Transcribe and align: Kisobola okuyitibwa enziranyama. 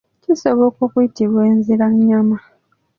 Kisobola 0.23 0.73
okuyitibwa 0.85 1.39
enziranyama. 1.51 2.37